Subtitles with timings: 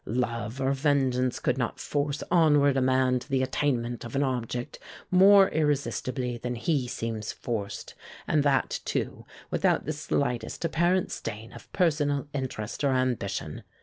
[0.07, 4.79] Love or vengeance could not force onward a man to the attainment of an object
[5.11, 7.93] more irresistibly than he seems forced,
[8.27, 13.61] and that, too, without the slightest apparent stain of personal interest or ambition.